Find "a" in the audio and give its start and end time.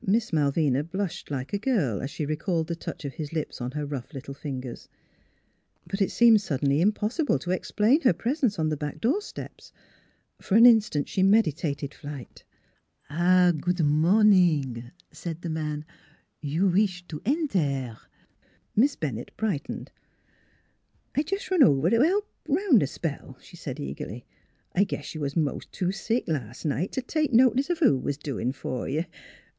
1.52-1.58, 22.82-22.86